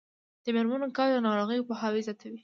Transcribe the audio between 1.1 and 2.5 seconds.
د ناروغیو پوهاوی زیاتوي.